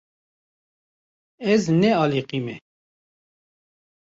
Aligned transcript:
Ez 1.51 1.63
nealiqîme. 1.79 2.55